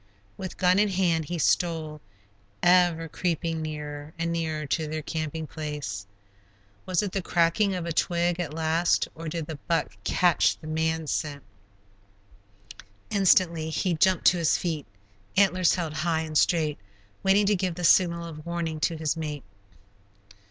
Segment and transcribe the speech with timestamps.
[0.35, 2.01] With gun in hand he stole,
[2.63, 6.07] ever creeping nearer and nearer to their camping place.
[6.87, 10.65] Was it the cracking of a twig at last, or did the buck catch the
[10.65, 11.43] man scent?
[13.11, 14.87] Instantly he jumped to his feet,
[15.37, 16.79] antlers held high and straight,
[17.21, 19.43] waiting to give the signal of warning to his mate.